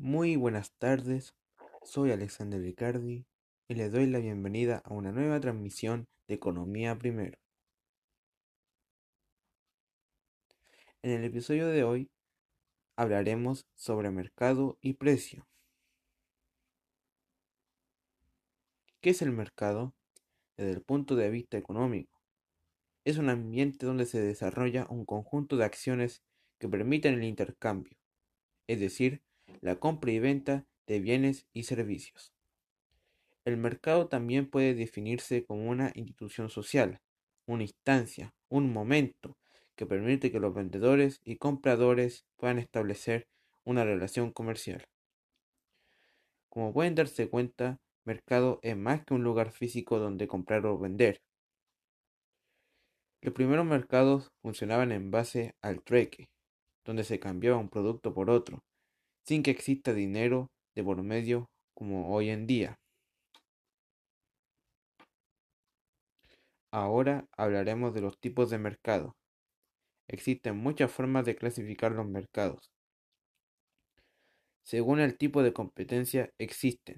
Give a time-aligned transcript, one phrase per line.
[0.00, 1.34] Muy buenas tardes,
[1.82, 3.26] soy Alexander Ricardi
[3.66, 7.36] y les doy la bienvenida a una nueva transmisión de Economía Primero.
[11.02, 12.10] En el episodio de hoy
[12.94, 15.48] hablaremos sobre mercado y precio.
[19.00, 19.94] ¿Qué es el mercado?
[20.56, 22.20] Desde el punto de vista económico,
[23.04, 26.22] es un ambiente donde se desarrolla un conjunto de acciones
[26.60, 27.98] que permiten el intercambio,
[28.68, 29.22] es decir,
[29.60, 32.32] la compra y venta de bienes y servicios.
[33.44, 37.00] El mercado también puede definirse como una institución social,
[37.46, 39.36] una instancia, un momento
[39.74, 43.28] que permite que los vendedores y compradores puedan establecer
[43.64, 44.86] una relación comercial.
[46.48, 51.22] Como pueden darse cuenta, mercado es más que un lugar físico donde comprar o vender.
[53.20, 56.28] Los primeros mercados funcionaban en base al trueque,
[56.84, 58.64] donde se cambiaba un producto por otro,
[59.28, 62.78] sin que exista dinero de por medio como hoy en día.
[66.72, 69.16] Ahora hablaremos de los tipos de mercado.
[70.08, 72.70] Existen muchas formas de clasificar los mercados.
[74.64, 76.96] Según el tipo de competencia existen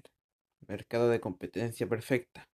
[0.69, 2.47] mercado de competencia perfecta,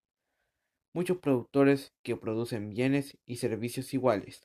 [0.91, 4.41] muchos productores que producen bienes y servicios iguales,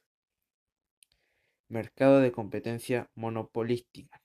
[1.69, 4.22] mercado de competencia monopolística,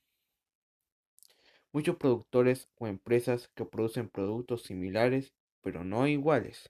[1.71, 6.69] muchos productores o empresas que producen productos similares pero no iguales.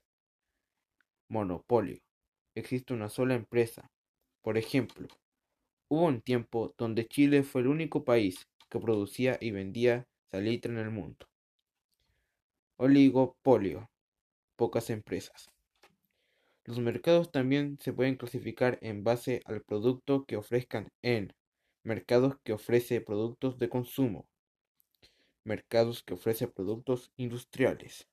[1.29, 2.01] Monopolio.
[2.55, 3.91] Existe una sola empresa.
[4.41, 5.07] Por ejemplo,
[5.87, 10.79] hubo un tiempo donde Chile fue el único país que producía y vendía salitre en
[10.79, 11.27] el mundo.
[12.77, 13.89] Oligopolio.
[14.55, 15.51] Pocas empresas.
[16.63, 21.33] Los mercados también se pueden clasificar en base al producto que ofrezcan en
[21.83, 24.27] mercados que ofrece productos de consumo,
[25.47, 28.07] mercados que ofrece productos industriales.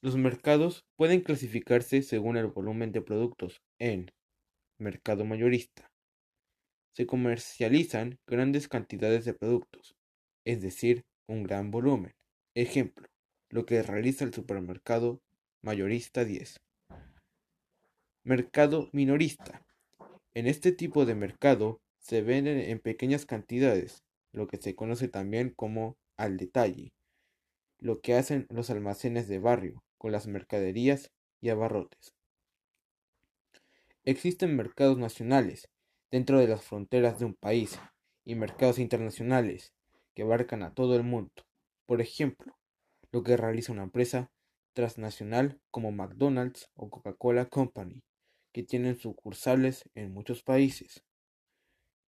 [0.00, 4.12] Los mercados pueden clasificarse según el volumen de productos en
[4.78, 5.90] mercado mayorista.
[6.92, 9.96] Se comercializan grandes cantidades de productos,
[10.44, 12.14] es decir, un gran volumen.
[12.54, 13.08] Ejemplo,
[13.50, 15.20] lo que realiza el supermercado
[15.62, 16.60] mayorista 10.
[18.28, 19.64] Mercado minorista.
[20.34, 25.48] En este tipo de mercado se venden en pequeñas cantidades, lo que se conoce también
[25.48, 26.92] como al detalle,
[27.78, 32.12] lo que hacen los almacenes de barrio con las mercaderías y abarrotes.
[34.04, 35.70] Existen mercados nacionales
[36.10, 37.80] dentro de las fronteras de un país
[38.26, 39.72] y mercados internacionales
[40.14, 41.32] que abarcan a todo el mundo.
[41.86, 42.58] Por ejemplo,
[43.10, 44.30] lo que realiza una empresa
[44.74, 48.02] transnacional como McDonald's o Coca-Cola Company
[48.52, 51.04] que tienen sucursales en muchos países.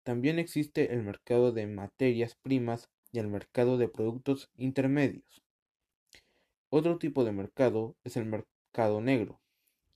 [0.03, 5.43] También existe el mercado de materias primas y el mercado de productos intermedios.
[6.71, 9.41] Otro tipo de mercado es el mercado negro,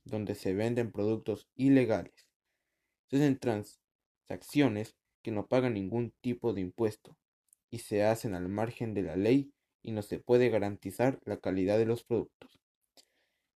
[0.03, 2.27] donde se venden productos ilegales.
[3.07, 7.17] Se hacen transacciones que no pagan ningún tipo de impuesto
[7.71, 9.51] y se hacen al margen de la ley
[9.81, 12.59] y no se puede garantizar la calidad de los productos.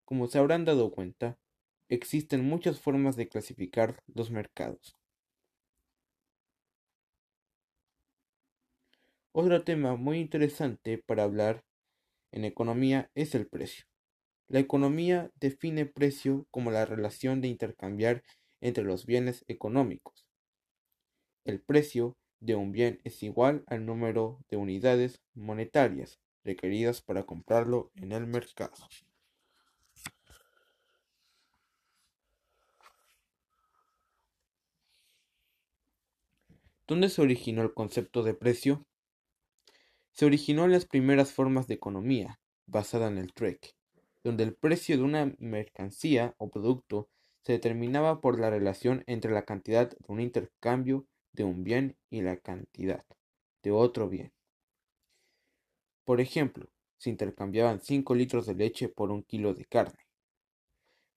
[0.05, 1.37] Como se habrán dado cuenta,
[1.89, 4.95] Existen muchas formas de clasificar los mercados.
[9.31, 11.63] Otro tema muy interesante para hablar
[12.31, 13.85] en economía es el precio.
[14.47, 18.23] La economía define precio como la relación de intercambiar
[18.61, 20.27] entre los bienes económicos.
[21.43, 27.91] El precio de un bien es igual al número de unidades monetarias requeridas para comprarlo
[27.95, 28.75] en el mercado.
[36.89, 38.83] ¿Dónde se originó el concepto de precio?
[40.11, 43.75] Se originó en las primeras formas de economía, basada en el trueque,
[44.23, 47.07] donde el precio de una mercancía o producto
[47.41, 52.21] se determinaba por la relación entre la cantidad de un intercambio de un bien y
[52.21, 53.05] la cantidad
[53.61, 54.33] de otro bien.
[56.05, 60.07] Por ejemplo, se intercambiaban 5 litros de leche por un kilo de carne.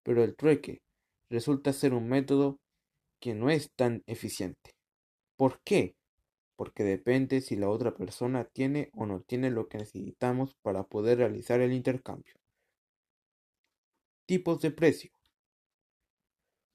[0.02, 0.82] Pero el trueque
[1.30, 2.60] resulta ser un método
[3.20, 4.74] que no es tan eficiente.
[5.36, 5.96] ¿Por qué?
[6.56, 11.18] Porque depende si la otra persona tiene o no tiene lo que necesitamos para poder
[11.18, 12.34] realizar el intercambio.
[14.26, 15.10] Tipos de precio.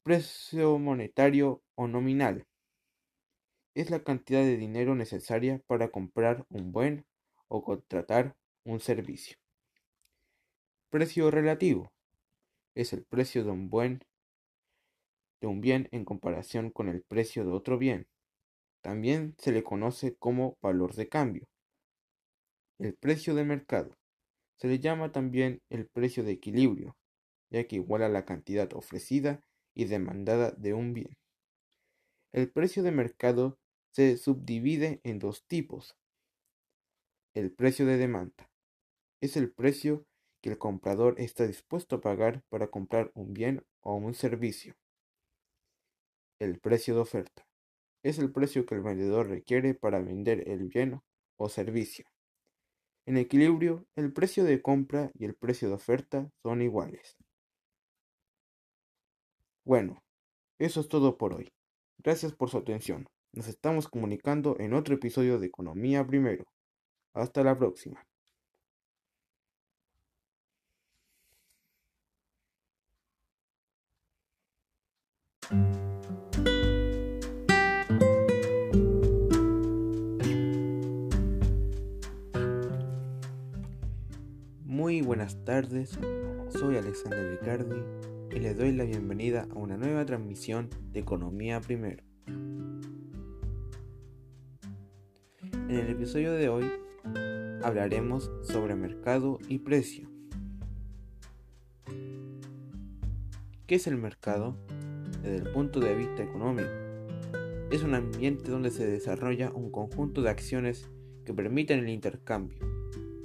[0.03, 2.45] Precio monetario o nominal.
[3.75, 7.05] Es la cantidad de dinero necesaria para comprar un buen
[7.47, 9.37] o contratar un servicio.
[10.89, 11.91] Precio relativo.
[12.75, 14.03] es el precio de un buen
[15.41, 18.07] de un bien en comparación con el precio de otro bien.
[18.87, 21.49] También se le conoce como valor de cambio.
[22.79, 23.97] El precio de mercado.
[24.55, 26.95] Se le llama también el precio de equilibrio,
[27.49, 29.43] ya que iguala la cantidad ofrecida
[29.75, 31.17] y demandada de un bien.
[32.31, 33.59] El precio de mercado
[33.91, 35.97] se subdivide en dos tipos.
[37.33, 38.49] El precio de demanda
[39.19, 40.05] es el precio
[40.41, 44.77] que el comprador está dispuesto a pagar para comprar un bien o un servicio.
[46.39, 47.46] El precio de oferta
[48.03, 51.01] es el precio que el vendedor requiere para vender el bien
[51.37, 52.05] o servicio.
[53.05, 57.15] En equilibrio, el precio de compra y el precio de oferta son iguales.
[59.63, 60.03] Bueno,
[60.59, 61.51] eso es todo por hoy.
[61.97, 63.07] Gracias por su atención.
[63.31, 66.45] Nos estamos comunicando en otro episodio de Economía Primero.
[67.13, 68.05] Hasta la próxima.
[84.87, 85.99] Muy buenas tardes,
[86.47, 87.75] soy Alexander Ricardi
[88.33, 92.05] y les doy la bienvenida a una nueva transmisión de Economía Primero.
[95.51, 96.71] En el episodio de hoy
[97.63, 100.07] hablaremos sobre mercado y precio.
[103.65, 104.55] ¿Qué es el mercado?
[105.21, 106.69] Desde el punto de vista económico,
[107.71, 110.89] es un ambiente donde se desarrolla un conjunto de acciones
[111.25, 112.59] que permiten el intercambio,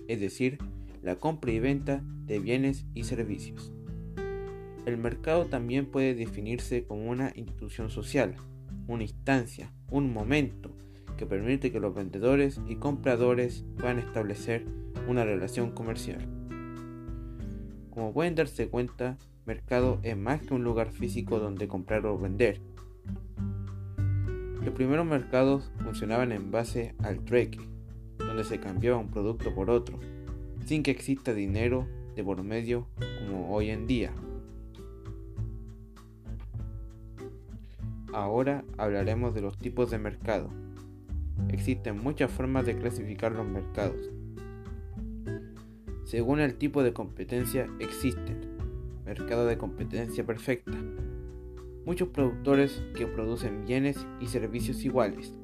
[0.09, 0.59] es decir,
[1.02, 3.72] la compra y venta de bienes y servicios.
[4.87, 8.34] El mercado también puede definirse como una institución social,
[8.88, 10.70] una instancia, un momento
[11.16, 14.64] que permite que los vendedores y compradores puedan establecer
[15.08, 16.26] una relación comercial.
[17.90, 22.60] Como pueden darse cuenta, mercado es más que un lugar físico donde comprar o vender.
[24.64, 27.60] Los primeros mercados funcionaban en base al trueque,
[28.19, 29.99] donde se cambiaba un producto por otro,
[30.64, 32.87] sin que exista dinero de por medio
[33.19, 34.12] como hoy en día.
[38.12, 40.50] Ahora hablaremos de los tipos de mercado.
[41.49, 44.11] Existen muchas formas de clasificar los mercados.
[46.05, 48.53] Según el tipo de competencia existen
[49.05, 50.79] mercado de competencia perfecta,
[51.85, 55.35] muchos productores que producen bienes y servicios iguales,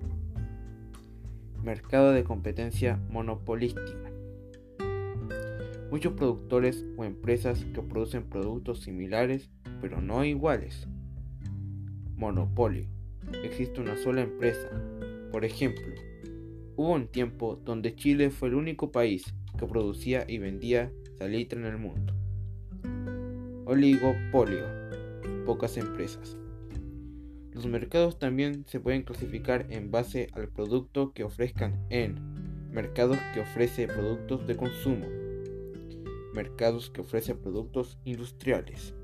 [1.64, 4.07] mercado de competencia monopolística,
[5.90, 9.50] muchos productores o empresas que producen productos similares
[9.80, 10.86] pero no iguales,
[12.16, 12.86] monopolio.
[13.44, 14.68] Existe una sola empresa.
[15.30, 15.94] Por ejemplo,
[16.76, 21.66] hubo un tiempo donde Chile fue el único país que producía y vendía salitre en
[21.66, 22.14] el mundo.
[23.66, 24.64] Oligopolio.
[25.44, 26.36] Pocas empresas.
[27.52, 32.18] Los mercados también se pueden clasificar en base al producto que ofrezcan en
[32.70, 35.06] mercados que ofrece productos de consumo,
[36.38, 38.94] mercados que ofrece productos industriales,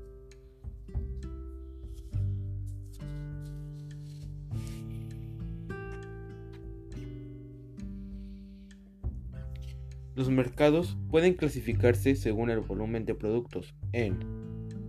[10.15, 14.17] Los mercados pueden clasificarse según el volumen de productos en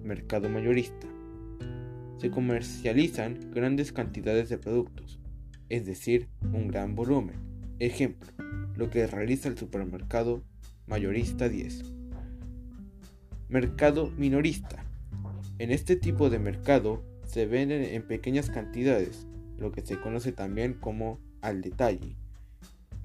[0.04, 1.09] mercado mayorista.
[2.18, 5.18] Se comercializan grandes cantidades de productos,
[5.68, 7.40] es decir, un gran volumen.
[7.80, 8.30] Ejemplo,
[8.76, 10.44] lo que realiza el supermercado
[10.87, 11.95] mayorista 10.
[13.48, 14.84] Mercado minorista.
[15.58, 19.26] En este tipo de mercado se venden en pequeñas cantidades,
[19.58, 22.16] lo que se conoce también como al detalle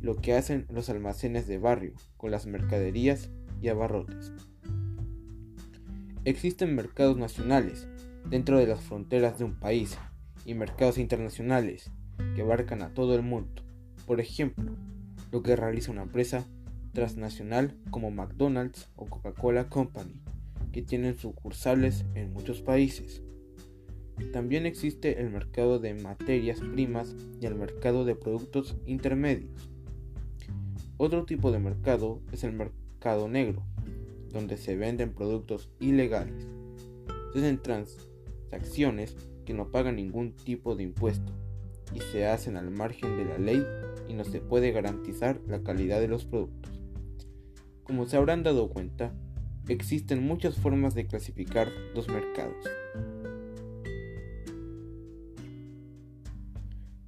[0.01, 3.29] lo que hacen los almacenes de barrio con las mercaderías
[3.62, 4.33] y abarrotes.
[6.25, 7.88] Existen mercados nacionales
[8.29, 9.98] dentro de las fronteras de un país
[10.45, 11.91] y mercados internacionales
[12.36, 13.63] que abarcan a todo el mundo.
[14.07, 14.75] Por ejemplo,
[15.31, 16.45] lo que realiza una empresa
[16.93, 20.21] transnacional como McDonald's o Coca-Cola Company,
[20.72, 23.22] que tienen sucursales en muchos países.
[24.32, 29.70] También existe el mercado de materias primas y el mercado de productos intermedios.
[30.98, 33.63] Otro tipo de mercado es el mercado negro,
[34.32, 36.48] donde se venden productos ilegales.
[37.34, 41.34] Se hacen transacciones que no pagan ningún tipo de impuesto
[41.94, 43.66] y se hacen al margen de la ley
[44.08, 46.72] y no se puede garantizar la calidad de los productos.
[47.84, 49.13] Como se habrán dado cuenta,
[49.68, 52.65] existen muchas formas de clasificar los mercados.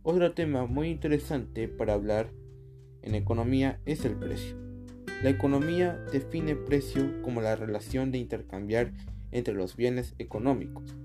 [0.03, 2.29] Otro tema muy interesante para hablar
[3.01, 4.57] en economía es el precio.
[5.23, 8.91] La economía define precio como la relación de intercambiar
[9.31, 10.95] entre los bienes económicos.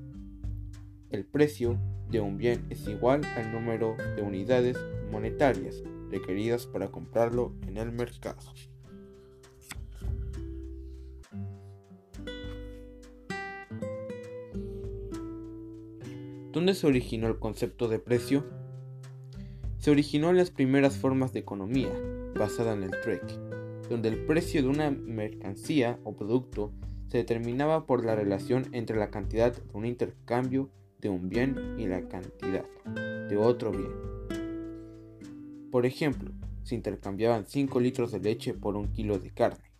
[1.10, 1.78] El precio
[2.10, 4.76] de un bien es igual al número de unidades
[5.10, 8.42] monetarias requeridas para comprarlo en el mercado.
[16.50, 18.46] ¿Dónde se originó el concepto de precio?
[19.76, 21.92] Se originó en las primeras formas de economía,
[22.34, 23.34] basada en el trueque,
[23.90, 26.72] donde el precio de una mercancía o producto
[27.08, 31.86] se determinaba por la relación entre la cantidad de un intercambio de un bien y
[31.86, 32.64] la cantidad
[33.28, 33.92] de otro bien.
[35.70, 39.70] Por ejemplo, se intercambiaban 5 litros de leche por un kilo de carne.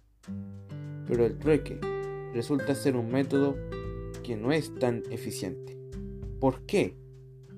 [1.07, 1.81] Pero el trueque
[2.35, 3.57] resulta ser un método
[4.23, 5.79] que no es tan eficiente.
[6.41, 6.97] ¿Por qué?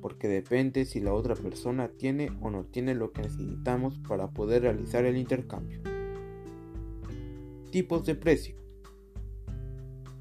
[0.01, 4.63] Porque depende si la otra persona tiene o no tiene lo que necesitamos para poder
[4.63, 5.83] realizar el intercambio.
[7.71, 8.57] Tipos de precio.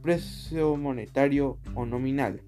[0.01, 2.41] Precio monetario o nominal.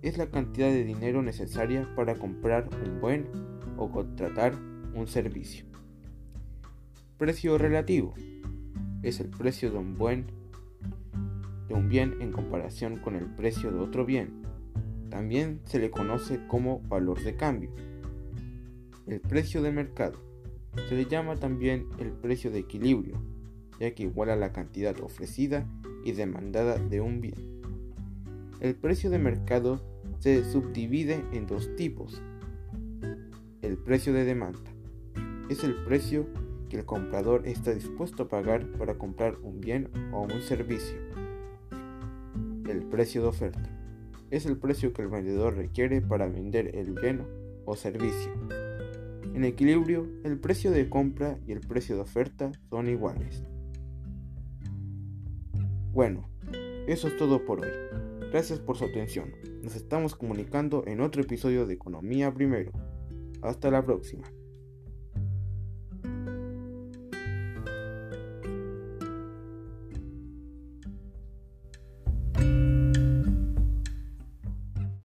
[0.00, 3.26] Es la cantidad de dinero necesaria para comprar un buen
[3.76, 4.54] o contratar
[4.94, 5.66] un servicio.
[7.18, 8.14] Precio relativo.
[9.02, 10.26] Es el precio de un buen
[11.68, 14.47] de un bien en comparación con el precio de otro bien
[15.10, 17.70] también se le conoce como valor de cambio.
[19.06, 20.18] El precio de mercado.
[20.88, 23.20] Se le llama también el precio de equilibrio,
[23.80, 25.66] ya que iguala la cantidad ofrecida
[26.04, 27.60] y demandada de un bien.
[28.60, 29.80] El precio de mercado
[30.18, 32.20] se subdivide en dos tipos.
[33.62, 34.70] El precio de demanda
[35.48, 36.26] es el precio
[36.68, 40.98] que el comprador está dispuesto a pagar para comprar un bien o un servicio.
[42.68, 43.77] El precio de oferta
[44.30, 47.26] es el precio que el vendedor requiere para vender el bien
[47.64, 48.32] o servicio.
[49.34, 53.44] En equilibrio, el precio de compra y el precio de oferta son iguales.
[55.92, 56.28] Bueno,
[56.86, 57.70] eso es todo por hoy.
[58.30, 59.32] Gracias por su atención.
[59.62, 62.72] Nos estamos comunicando en otro episodio de Economía Primero.
[63.42, 64.24] Hasta la próxima.